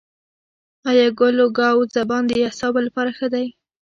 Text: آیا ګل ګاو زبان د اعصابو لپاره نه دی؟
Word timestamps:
آیا 0.89 1.07
ګل 1.19 1.37
ګاو 1.57 1.79
زبان 1.95 2.23
د 2.27 2.31
اعصابو 2.45 2.79
لپاره 2.87 3.11
نه 3.19 3.27
دی؟ 3.33 3.45